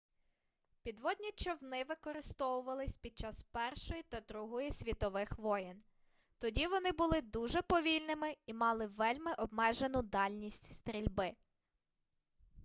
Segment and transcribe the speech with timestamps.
[0.83, 5.83] підводні човни використовувались під час першої та другої світових воєн
[6.37, 11.33] тоді вони були дуже повільними і мали вельми обмежену дальність стрільби